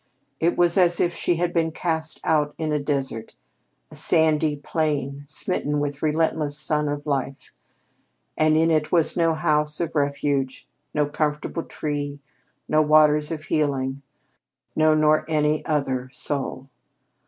It 0.39 0.57
was 0.57 0.79
as 0.79 0.99
if 0.99 1.13
she 1.13 1.35
had 1.35 1.53
been 1.53 1.71
cast 1.71 2.19
out 2.23 2.55
into 2.57 2.77
a 2.77 2.79
desert 2.79 3.35
a 3.91 3.95
sandy 3.95 4.55
plain 4.55 5.25
smitten 5.27 5.79
with 5.79 5.99
the 5.99 6.07
relentless 6.07 6.57
Sun 6.57 6.89
of 6.89 7.05
Life, 7.05 7.51
and 8.35 8.57
in 8.57 8.71
it 8.71 8.91
was 8.91 9.15
no 9.15 9.35
house 9.35 9.79
of 9.79 9.93
refuge, 9.93 10.67
no 10.95 11.05
comfortable 11.05 11.61
tree, 11.61 12.17
no 12.67 12.81
waters 12.81 13.31
of 13.31 13.43
healing. 13.43 14.01
No, 14.75 14.95
nor 14.95 15.23
any 15.29 15.63
other 15.67 16.09
soul. 16.13 16.67